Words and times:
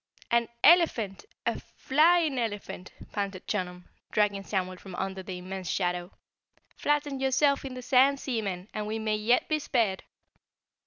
"An 0.31 0.47
elephant, 0.63 1.25
a 1.45 1.59
flying 1.77 2.39
elephant!" 2.39 2.91
panted 3.11 3.45
Chunum, 3.45 3.83
dragging 4.11 4.41
Samuel 4.43 4.77
from 4.77 4.95
under 4.95 5.21
the 5.21 5.37
immense 5.37 5.69
shadow. 5.69 6.11
"Flatten 6.75 7.19
yourself 7.19 7.63
in 7.65 7.75
the 7.75 7.83
sand, 7.83 8.19
seaman, 8.19 8.67
and 8.73 8.87
we 8.87 8.97
may 8.97 9.15
yet 9.17 9.47
be 9.47 9.59
spared." 9.59 10.01